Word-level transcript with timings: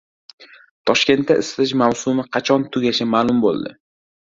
Toshkentda 0.89 1.37
isitish 1.43 1.75
mavsumi 1.83 2.27
qachon 2.39 2.67
tugashi 2.73 3.09
ma’lum 3.13 3.47
bo‘ldi 3.47 3.79